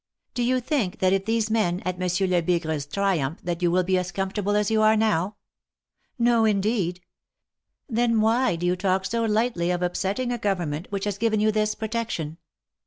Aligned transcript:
Do 0.33 0.41
you 0.41 0.59
think 0.59 0.97
that 0.97 1.13
if 1.13 1.25
these 1.25 1.51
men, 1.51 1.79
at 1.81 1.99
Monsieur 1.99 2.25
Lebigre's, 2.25 2.87
triumph, 2.87 3.39
that 3.43 3.61
you 3.61 3.69
will 3.69 3.83
be 3.83 3.99
as 3.99 4.11
comfortable 4.11 4.55
as 4.55 4.71
you 4.71 4.81
are 4.81 4.97
now? 4.97 5.35
No, 6.17 6.43
indeed. 6.43 7.01
Then 7.87 8.19
why 8.19 8.55
do 8.55 8.65
you 8.65 8.75
talk 8.75 9.05
so 9.05 9.23
lightly 9.25 9.69
of 9.69 9.83
upsetting 9.83 10.31
a 10.31 10.39
Govern 10.39 10.71
ment 10.71 10.87
which 10.91 11.03
has 11.05 11.19
given 11.19 11.39
you 11.39 11.51
this 11.51 11.75
protection? 11.75 12.39